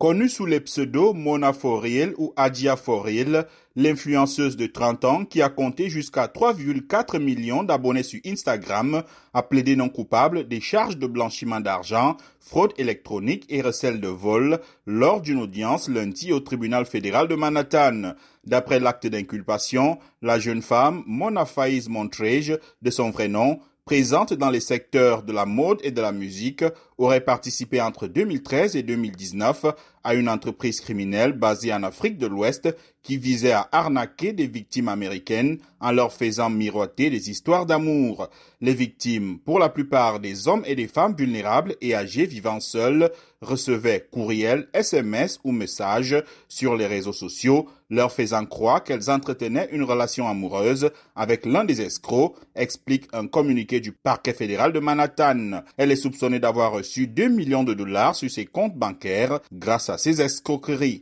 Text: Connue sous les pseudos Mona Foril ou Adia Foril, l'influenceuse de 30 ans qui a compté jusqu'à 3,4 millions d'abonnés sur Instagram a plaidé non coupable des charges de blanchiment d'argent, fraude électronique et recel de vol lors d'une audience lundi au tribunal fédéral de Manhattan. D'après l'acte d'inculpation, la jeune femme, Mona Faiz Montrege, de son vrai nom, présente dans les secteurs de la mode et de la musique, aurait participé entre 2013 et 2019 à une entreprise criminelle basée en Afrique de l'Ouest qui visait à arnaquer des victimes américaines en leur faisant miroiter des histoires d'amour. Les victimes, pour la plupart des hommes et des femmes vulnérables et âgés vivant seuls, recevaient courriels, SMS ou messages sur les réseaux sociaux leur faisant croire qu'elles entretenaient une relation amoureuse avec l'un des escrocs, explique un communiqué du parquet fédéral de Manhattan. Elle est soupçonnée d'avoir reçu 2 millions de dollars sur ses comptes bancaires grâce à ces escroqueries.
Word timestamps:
Connue 0.00 0.30
sous 0.30 0.46
les 0.46 0.60
pseudos 0.60 1.12
Mona 1.12 1.52
Foril 1.52 2.14
ou 2.16 2.32
Adia 2.34 2.76
Foril, 2.76 3.44
l'influenceuse 3.76 4.56
de 4.56 4.64
30 4.64 5.04
ans 5.04 5.24
qui 5.26 5.42
a 5.42 5.50
compté 5.50 5.90
jusqu'à 5.90 6.24
3,4 6.24 7.18
millions 7.18 7.64
d'abonnés 7.64 8.02
sur 8.02 8.18
Instagram 8.24 9.02
a 9.34 9.42
plaidé 9.42 9.76
non 9.76 9.90
coupable 9.90 10.48
des 10.48 10.62
charges 10.62 10.96
de 10.96 11.06
blanchiment 11.06 11.60
d'argent, 11.60 12.16
fraude 12.38 12.72
électronique 12.78 13.44
et 13.50 13.60
recel 13.60 14.00
de 14.00 14.08
vol 14.08 14.60
lors 14.86 15.20
d'une 15.20 15.42
audience 15.42 15.86
lundi 15.90 16.32
au 16.32 16.40
tribunal 16.40 16.86
fédéral 16.86 17.28
de 17.28 17.34
Manhattan. 17.34 18.14
D'après 18.46 18.80
l'acte 18.80 19.06
d'inculpation, 19.06 19.98
la 20.22 20.38
jeune 20.38 20.62
femme, 20.62 21.02
Mona 21.06 21.44
Faiz 21.44 21.90
Montrege, 21.90 22.58
de 22.80 22.90
son 22.90 23.10
vrai 23.10 23.28
nom, 23.28 23.60
présente 23.90 24.34
dans 24.34 24.50
les 24.50 24.60
secteurs 24.60 25.24
de 25.24 25.32
la 25.32 25.46
mode 25.46 25.80
et 25.82 25.90
de 25.90 26.00
la 26.00 26.12
musique, 26.12 26.62
aurait 26.96 27.24
participé 27.24 27.80
entre 27.80 28.06
2013 28.06 28.76
et 28.76 28.84
2019 28.84 29.66
à 30.04 30.14
une 30.14 30.28
entreprise 30.28 30.80
criminelle 30.80 31.32
basée 31.32 31.72
en 31.74 31.82
Afrique 31.82 32.16
de 32.16 32.28
l'Ouest 32.28 32.68
qui 33.02 33.16
visait 33.16 33.50
à 33.50 33.68
arnaquer 33.72 34.32
des 34.32 34.46
victimes 34.46 34.88
américaines 34.88 35.58
en 35.80 35.90
leur 35.90 36.12
faisant 36.12 36.50
miroiter 36.50 37.10
des 37.10 37.30
histoires 37.30 37.66
d'amour. 37.66 38.28
Les 38.60 38.74
victimes, 38.74 39.40
pour 39.40 39.58
la 39.58 39.70
plupart 39.70 40.20
des 40.20 40.46
hommes 40.46 40.62
et 40.66 40.76
des 40.76 40.86
femmes 40.86 41.16
vulnérables 41.16 41.74
et 41.80 41.96
âgés 41.96 42.26
vivant 42.26 42.60
seuls, 42.60 43.10
recevaient 43.40 44.06
courriels, 44.12 44.68
SMS 44.72 45.40
ou 45.42 45.50
messages 45.50 46.22
sur 46.46 46.76
les 46.76 46.86
réseaux 46.86 47.14
sociaux 47.14 47.66
leur 47.90 48.12
faisant 48.12 48.46
croire 48.46 48.84
qu'elles 48.84 49.10
entretenaient 49.10 49.68
une 49.72 49.82
relation 49.82 50.28
amoureuse 50.28 50.90
avec 51.16 51.44
l'un 51.44 51.64
des 51.64 51.80
escrocs, 51.80 52.36
explique 52.54 53.08
un 53.12 53.26
communiqué 53.26 53.79
du 53.80 53.92
parquet 53.92 54.32
fédéral 54.32 54.72
de 54.72 54.80
Manhattan. 54.80 55.62
Elle 55.76 55.92
est 55.92 55.96
soupçonnée 55.96 56.40
d'avoir 56.40 56.72
reçu 56.72 57.06
2 57.06 57.28
millions 57.28 57.64
de 57.64 57.74
dollars 57.74 58.14
sur 58.14 58.30
ses 58.30 58.46
comptes 58.46 58.76
bancaires 58.76 59.40
grâce 59.52 59.90
à 59.90 59.98
ces 59.98 60.20
escroqueries. 60.20 60.98